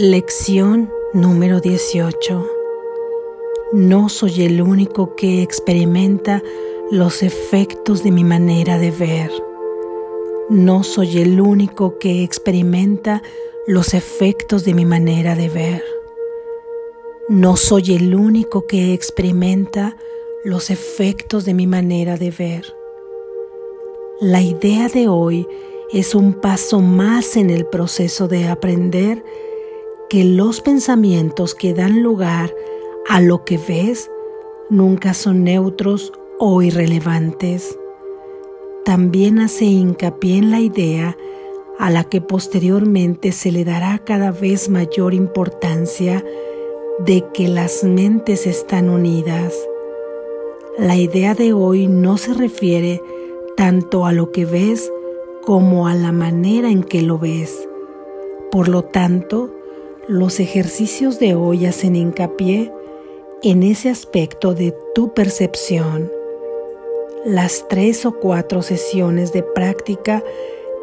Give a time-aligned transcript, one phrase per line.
[0.00, 2.46] Lección número 18.
[3.72, 6.40] No soy el único que experimenta
[6.92, 9.32] los efectos de mi manera de ver.
[10.50, 13.24] No soy el único que experimenta
[13.66, 15.82] los efectos de mi manera de ver.
[17.28, 19.96] No soy el único que experimenta
[20.44, 22.72] los efectos de mi manera de ver.
[24.20, 25.48] La idea de hoy
[25.92, 29.24] es un paso más en el proceso de aprender
[30.08, 32.54] que los pensamientos que dan lugar
[33.08, 34.10] a lo que ves
[34.70, 37.78] nunca son neutros o irrelevantes.
[38.84, 41.16] También hace hincapié en la idea
[41.78, 46.24] a la que posteriormente se le dará cada vez mayor importancia
[46.98, 49.54] de que las mentes están unidas.
[50.78, 53.02] La idea de hoy no se refiere
[53.56, 54.90] tanto a lo que ves
[55.42, 57.68] como a la manera en que lo ves.
[58.50, 59.57] Por lo tanto,
[60.08, 62.72] los ejercicios de hoy hacen hincapié
[63.42, 66.10] en ese aspecto de tu percepción.
[67.26, 70.24] Las tres o cuatro sesiones de práctica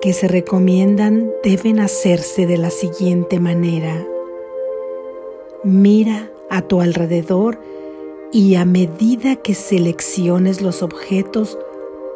[0.00, 4.04] que se recomiendan deben hacerse de la siguiente manera.
[5.62, 7.60] Mira a tu alrededor
[8.32, 11.56] y a medida que selecciones los objetos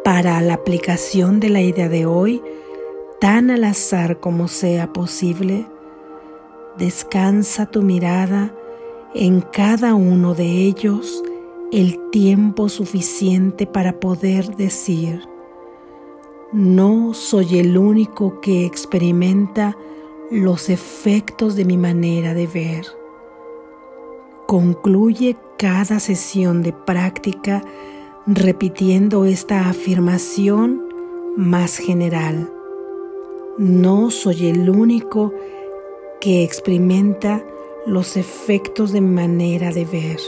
[0.03, 2.43] para la aplicación de la idea de hoy,
[3.21, 5.67] tan al azar como sea posible,
[6.79, 8.55] Descansa tu mirada
[9.15, 11.23] en cada uno de ellos
[11.73, 15.27] el tiempo suficiente para poder decir,
[16.53, 19.77] no soy el único que experimenta
[20.31, 22.87] los efectos de mi manera de ver.
[24.47, 27.63] Concluye cada sesión de práctica
[28.27, 30.83] repitiendo esta afirmación
[31.37, 32.53] más general.
[33.59, 35.33] No soy el único
[36.21, 37.45] que experimenta
[37.87, 40.21] los efectos de manera de ver.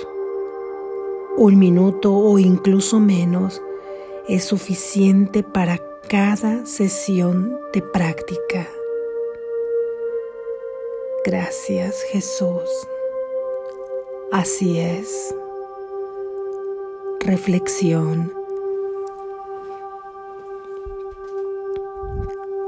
[1.36, 3.62] Un minuto o incluso menos
[4.28, 8.68] es suficiente para cada sesión de práctica.
[11.24, 12.70] Gracias Jesús.
[14.30, 15.34] Así es.
[17.20, 18.32] Reflexión.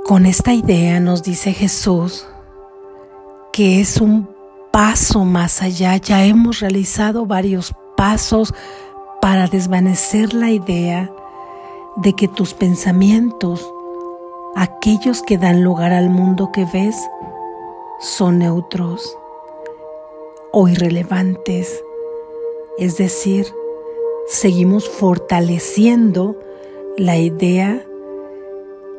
[0.04, 2.26] Con esta idea nos dice Jesús
[3.60, 4.26] que es un
[4.70, 5.98] paso más allá.
[5.98, 8.54] Ya hemos realizado varios pasos
[9.20, 11.12] para desvanecer la idea
[11.96, 13.70] de que tus pensamientos,
[14.56, 16.96] aquellos que dan lugar al mundo que ves,
[18.00, 19.14] son neutros
[20.52, 21.84] o irrelevantes.
[22.78, 23.46] Es decir,
[24.26, 26.34] seguimos fortaleciendo
[26.96, 27.84] la idea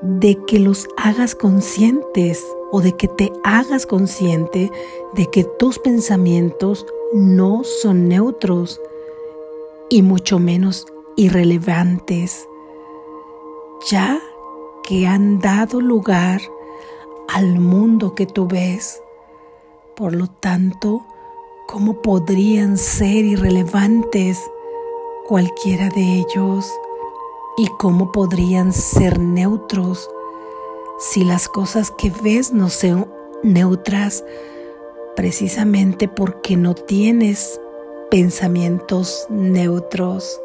[0.03, 4.71] de que los hagas conscientes o de que te hagas consciente
[5.13, 8.79] de que tus pensamientos no son neutros
[9.89, 10.85] y mucho menos
[11.17, 12.47] irrelevantes,
[13.89, 14.19] ya
[14.83, 16.41] que han dado lugar
[17.27, 19.01] al mundo que tú ves.
[19.95, 21.05] Por lo tanto,
[21.67, 24.39] ¿cómo podrían ser irrelevantes
[25.27, 26.71] cualquiera de ellos?
[27.57, 30.09] ¿Y cómo podrían ser neutros?
[31.01, 34.23] Si las cosas que ves no son neutras
[35.15, 37.59] precisamente porque no tienes
[38.11, 40.39] pensamientos neutros.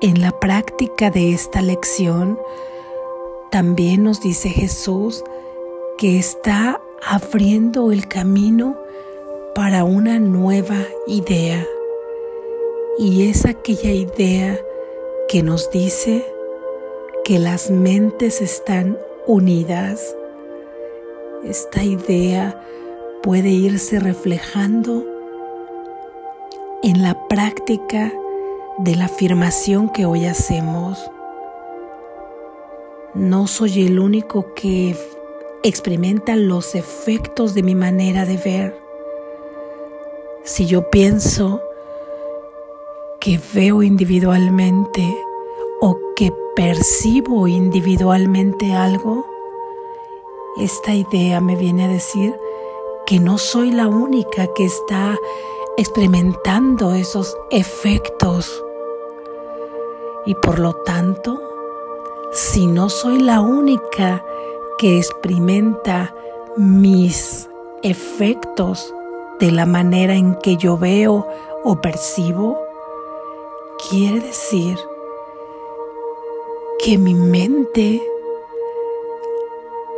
[0.00, 2.40] En la práctica de esta lección
[3.50, 5.22] también nos dice Jesús
[5.98, 8.80] que está abriendo el camino
[9.54, 11.66] para una nueva idea.
[12.96, 14.58] Y es aquella idea
[15.28, 16.24] que nos dice
[17.24, 20.16] que las mentes están unidas.
[21.44, 22.60] Esta idea
[23.22, 25.04] puede irse reflejando
[26.82, 28.12] en la práctica
[28.78, 31.10] de la afirmación que hoy hacemos.
[33.14, 34.96] No soy el único que
[35.62, 38.76] experimenta los efectos de mi manera de ver.
[40.44, 41.62] Si yo pienso
[43.20, 45.14] que veo individualmente
[45.80, 49.24] o que percibo individualmente algo,
[50.56, 52.38] esta idea me viene a decir
[53.06, 55.18] que no soy la única que está
[55.76, 58.62] experimentando esos efectos.
[60.26, 61.40] Y por lo tanto,
[62.32, 64.24] si no soy la única
[64.78, 66.14] que experimenta
[66.56, 67.48] mis
[67.82, 68.94] efectos
[69.38, 71.26] de la manera en que yo veo
[71.64, 72.58] o percibo,
[73.88, 74.78] quiere decir
[76.82, 78.02] que mi mente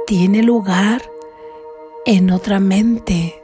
[0.06, 1.08] tiene lugar
[2.06, 3.40] en otra mente.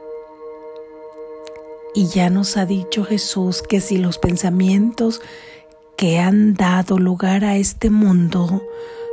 [1.94, 5.20] Y ya nos ha dicho Jesús que si los pensamientos
[5.96, 8.62] que han dado lugar a este mundo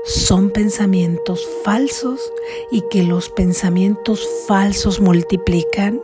[0.06, 2.20] son pensamientos falsos
[2.72, 6.02] y que los pensamientos falsos multiplican,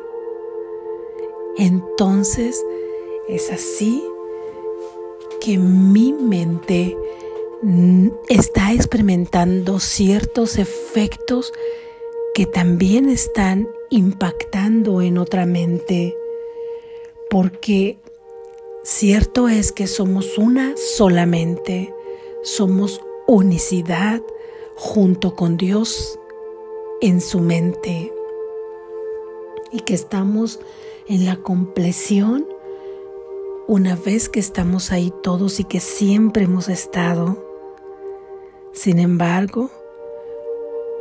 [1.58, 2.64] entonces
[3.28, 4.04] es así
[5.40, 6.96] que mi mente
[8.28, 11.54] está experimentando ciertos efectos
[12.34, 16.18] que también están impactando en otra mente,
[17.30, 18.00] porque
[18.84, 21.94] cierto es que somos una solamente,
[22.42, 24.22] somos unicidad
[24.76, 26.18] junto con Dios
[27.02, 28.12] en su mente
[29.72, 30.60] y que estamos
[31.08, 32.48] en la compleción
[33.68, 37.51] una vez que estamos ahí todos y que siempre hemos estado.
[38.74, 39.70] Sin embargo,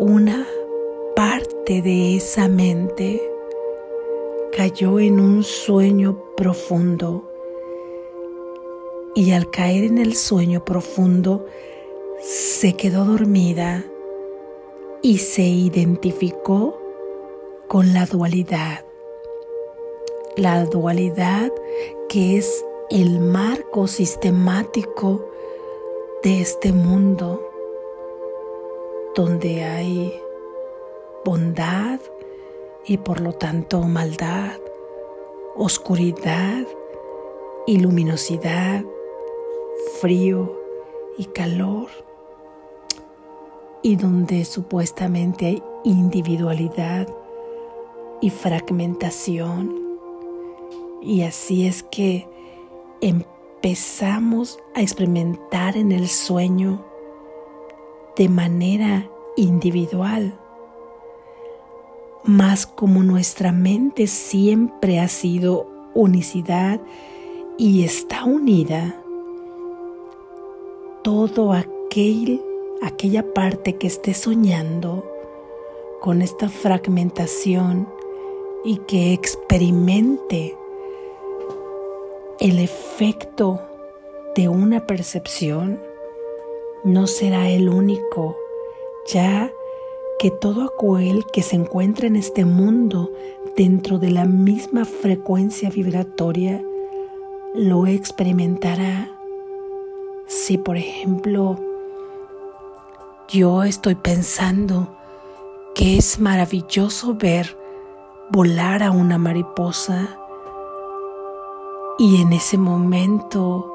[0.01, 0.45] una
[1.15, 3.23] parte de esa mente
[4.57, 7.31] cayó en un sueño profundo
[9.15, 11.47] y al caer en el sueño profundo
[12.21, 13.85] se quedó dormida
[15.01, 16.77] y se identificó
[17.69, 18.85] con la dualidad.
[20.37, 21.53] La dualidad
[22.09, 25.25] que es el marco sistemático
[26.25, 27.50] de este mundo
[29.15, 30.21] donde hay
[31.25, 32.01] bondad
[32.87, 34.59] y por lo tanto maldad,
[35.57, 36.67] oscuridad
[37.67, 38.85] y luminosidad,
[40.01, 40.57] frío
[41.19, 41.89] y calor,
[43.83, 47.09] y donde supuestamente hay individualidad
[48.21, 49.99] y fragmentación.
[51.03, 52.29] Y así es que
[53.01, 56.90] empezamos a experimentar en el sueño
[58.21, 60.39] de manera individual.
[62.23, 66.83] Más como nuestra mente siempre ha sido unicidad
[67.57, 69.03] y está unida,
[71.03, 72.43] todo aquel,
[72.83, 75.03] aquella parte que esté soñando
[76.03, 77.89] con esta fragmentación
[78.67, 80.59] y que experimente
[82.39, 83.63] el efecto
[84.37, 85.90] de una percepción
[86.85, 88.37] no será el único,
[89.07, 89.53] ya
[90.19, 93.11] que todo aquel que se encuentra en este mundo
[93.57, 96.63] dentro de la misma frecuencia vibratoria
[97.55, 99.11] lo experimentará.
[100.27, 101.59] Si por ejemplo
[103.29, 104.97] yo estoy pensando
[105.75, 107.57] que es maravilloso ver
[108.31, 110.17] volar a una mariposa,
[111.99, 113.71] y en ese momento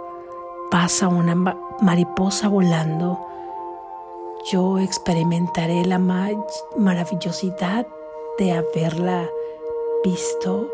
[0.71, 1.35] pasa una
[1.81, 3.19] mariposa volando,
[4.51, 7.87] yo experimentaré la maravillosidad
[8.37, 9.29] de haberla
[10.03, 10.69] visto,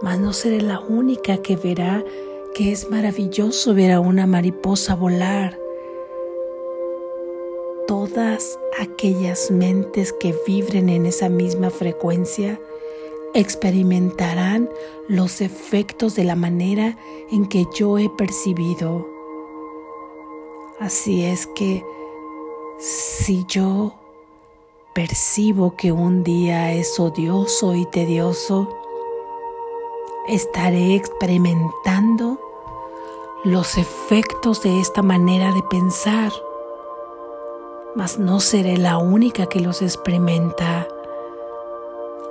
[0.00, 2.02] mas no seré la única que verá
[2.54, 5.58] que es maravilloso ver a una mariposa volar.
[7.86, 12.58] Todas aquellas mentes que vibren en esa misma frecuencia
[13.34, 14.70] experimentarán
[15.08, 16.96] los efectos de la manera
[17.30, 19.11] en que yo he percibido.
[20.82, 21.86] Así es que
[22.80, 23.94] si yo
[24.96, 28.68] percibo que un día es odioso y tedioso,
[30.26, 32.40] estaré experimentando
[33.44, 36.32] los efectos de esta manera de pensar,
[37.94, 40.88] mas no seré la única que los experimenta.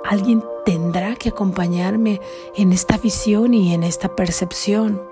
[0.04, 2.20] Alguien tendrá que acompañarme
[2.54, 5.11] en esta visión y en esta percepción.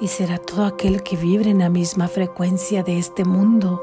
[0.00, 3.82] Y será todo aquel que vibre en la misma frecuencia de este mundo.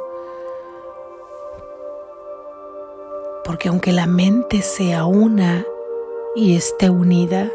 [3.43, 5.65] Porque aunque la mente sea una
[6.35, 7.51] y esté unida,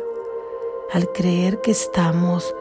[0.92, 2.54] al creer que estamos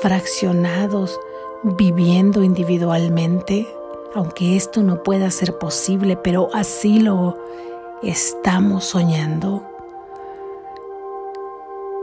[0.00, 1.18] fraccionados
[1.62, 3.68] viviendo individualmente,
[4.14, 7.38] aunque esto no pueda ser posible, pero así lo
[8.02, 9.62] estamos soñando.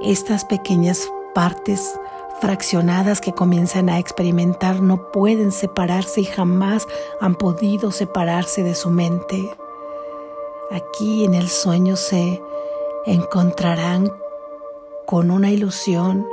[0.02, 2.00] Estas pequeñas partes
[2.40, 6.88] fraccionadas que comienzan a experimentar no pueden separarse y jamás
[7.20, 9.56] han podido separarse de su mente.
[10.72, 12.42] Aquí en el sueño se
[13.06, 14.12] encontrarán
[15.06, 16.28] con una ilusión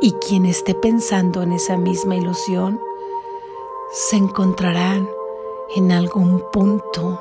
[0.00, 2.80] y quien esté pensando en esa misma ilusión
[3.92, 5.08] se encontrarán
[5.76, 7.20] en algún punto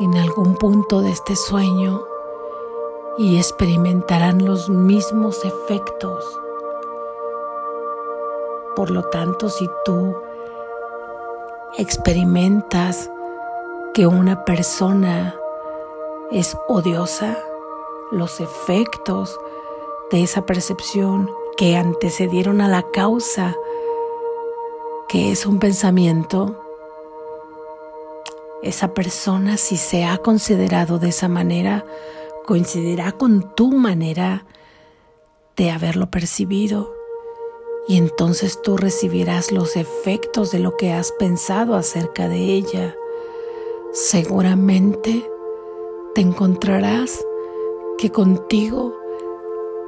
[0.00, 2.02] en algún punto de este sueño
[3.18, 6.24] y experimentarán los mismos efectos.
[8.74, 10.14] Por lo tanto, si tú
[11.78, 13.10] experimentas
[13.94, 15.34] que una persona
[16.30, 17.38] es odiosa,
[18.10, 19.38] los efectos
[20.10, 23.56] de esa percepción que antecedieron a la causa,
[25.08, 26.54] que es un pensamiento,
[28.62, 31.84] esa persona si se ha considerado de esa manera,
[32.46, 34.46] coincidirá con tu manera
[35.56, 36.94] de haberlo percibido
[37.88, 42.96] y entonces tú recibirás los efectos de lo que has pensado acerca de ella.
[43.92, 45.28] Seguramente
[46.14, 47.24] te encontrarás
[47.98, 48.96] que contigo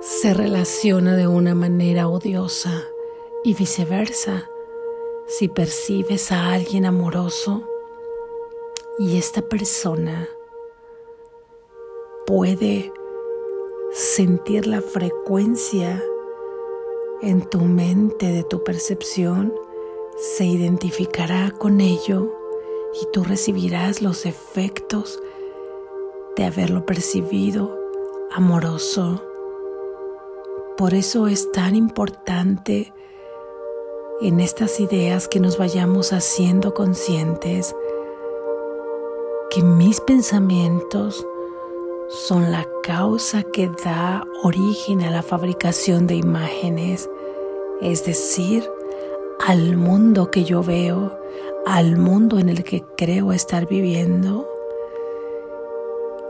[0.00, 2.84] se relaciona de una manera odiosa
[3.42, 4.48] y viceversa.
[5.26, 7.62] Si percibes a alguien amoroso
[8.98, 10.28] y esta persona
[12.28, 12.92] puede
[13.90, 16.04] sentir la frecuencia
[17.22, 19.54] en tu mente de tu percepción,
[20.18, 22.30] se identificará con ello
[23.00, 25.22] y tú recibirás los efectos
[26.36, 27.74] de haberlo percibido
[28.30, 29.22] amoroso.
[30.76, 32.92] Por eso es tan importante
[34.20, 37.74] en estas ideas que nos vayamos haciendo conscientes
[39.48, 41.26] que mis pensamientos
[42.08, 47.08] son la causa que da origen a la fabricación de imágenes,
[47.82, 48.68] es decir,
[49.46, 51.18] al mundo que yo veo,
[51.66, 54.48] al mundo en el que creo estar viviendo.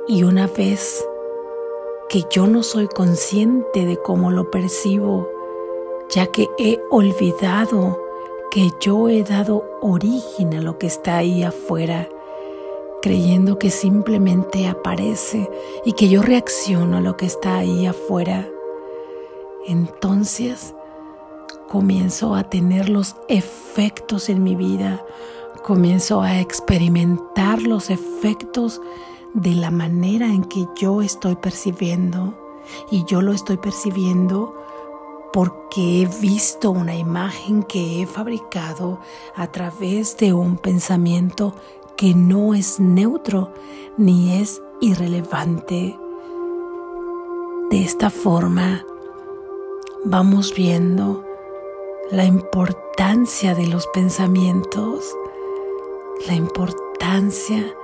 [0.09, 1.07] Y una vez
[2.09, 5.29] que yo no soy consciente de cómo lo percibo,
[6.11, 8.03] ya que he olvidado
[8.51, 12.09] que yo he dado origen a lo que está ahí afuera,
[13.03, 15.49] creyendo que simplemente aparece
[15.85, 18.49] y que yo reacciono a lo que está ahí afuera,
[19.67, 20.75] entonces
[21.69, 25.05] comienzo a tener los efectos en mi vida,
[25.63, 28.81] comienzo a experimentar los efectos
[29.35, 32.35] de la manera en que yo estoy percibiendo
[32.91, 34.55] y yo lo estoy percibiendo
[35.33, 38.99] porque he visto una imagen que he fabricado
[39.37, 41.55] a través de un pensamiento
[41.99, 43.51] que no es neutro
[43.97, 45.99] ni es irrelevante.
[47.71, 48.87] De esta forma
[50.05, 51.25] vamos viendo
[52.13, 55.13] la importancia de los pensamientos,
[56.29, 57.75] la importancia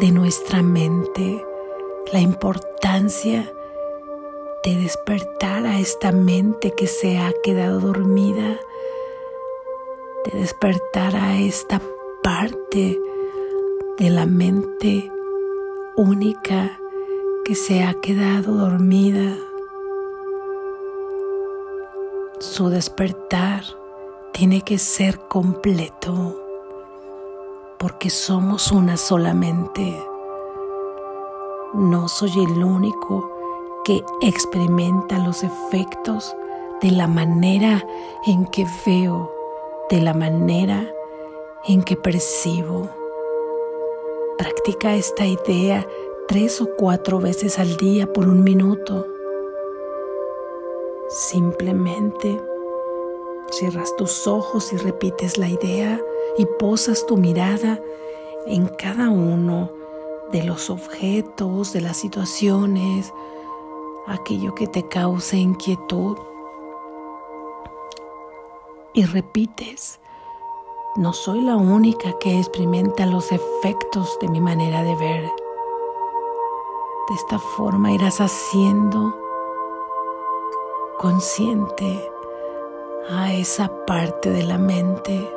[0.00, 1.46] de nuestra mente,
[2.12, 3.54] la importancia
[4.64, 8.58] de despertar a esta mente que se ha quedado dormida,
[10.24, 11.80] de despertar a esta
[12.24, 13.00] parte
[13.98, 15.10] de la mente
[15.96, 16.78] única
[17.46, 19.34] que se ha quedado dormida.
[22.38, 23.62] Su despertar
[24.32, 26.36] tiene que ser completo
[27.78, 29.98] porque somos una solamente.
[31.72, 33.30] No soy el único
[33.84, 36.36] que experimenta los efectos
[36.82, 37.82] de la manera
[38.26, 39.32] en que veo,
[39.88, 40.86] de la manera
[41.66, 42.90] en que percibo.
[44.38, 45.86] Practica esta idea
[46.28, 49.06] tres o cuatro veces al día por un minuto.
[51.08, 52.38] Simplemente
[53.50, 56.00] cierras tus ojos y repites la idea
[56.36, 57.80] y posas tu mirada
[58.46, 59.70] en cada uno
[60.32, 63.14] de los objetos, de las situaciones,
[64.06, 66.18] aquello que te cause inquietud.
[68.92, 69.98] Y repites,
[70.96, 75.22] no soy la única que experimenta los efectos de mi manera de ver.
[77.08, 79.14] De esta forma irás haciendo
[80.98, 82.10] consciente
[83.10, 85.30] a esa parte de la mente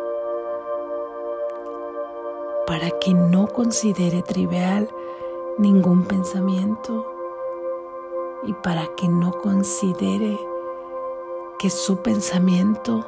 [2.65, 4.89] para que no considere trivial
[5.57, 7.05] ningún pensamiento
[8.43, 10.39] y para que no considere
[11.57, 13.05] que su pensamiento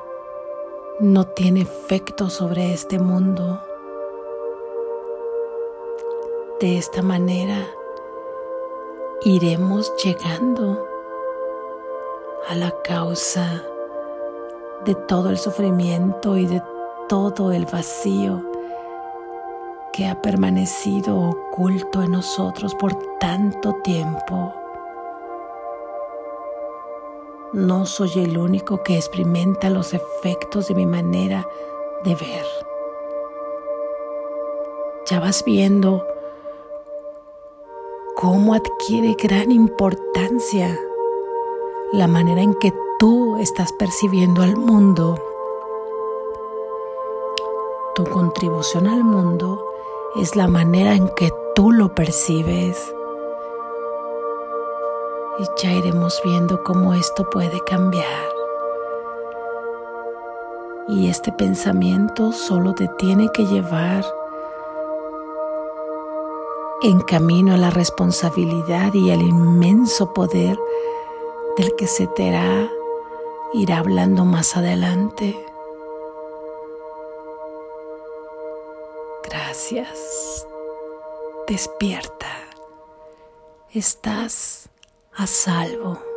[1.01, 3.59] no tiene efecto sobre este mundo.
[6.59, 7.57] De esta manera
[9.23, 10.85] iremos llegando
[12.47, 13.63] a la causa
[14.85, 16.61] de todo el sufrimiento y de
[17.09, 18.43] todo el vacío
[19.91, 24.53] que ha permanecido oculto en nosotros por tanto tiempo.
[27.53, 31.45] No soy el único que experimenta los efectos de mi manera
[32.05, 32.45] de ver.
[35.09, 36.07] Ya vas viendo
[38.15, 40.79] cómo adquiere gran importancia
[41.91, 45.21] la manera en que tú estás percibiendo al mundo.
[47.95, 49.61] Tu contribución al mundo
[50.15, 52.95] es la manera en que tú lo percibes.
[55.39, 58.29] Y ya iremos viendo cómo esto puede cambiar.
[60.87, 64.05] Y este pensamiento solo te tiene que llevar
[66.83, 70.57] en camino a la responsabilidad y al inmenso poder
[71.57, 72.69] del que se te hará
[73.53, 75.45] ir hablando más adelante.
[79.23, 80.47] Gracias.
[81.47, 82.27] Despierta.
[83.73, 84.70] Estás
[85.21, 86.10] a salvo.